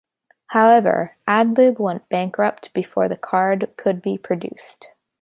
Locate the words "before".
2.73-3.07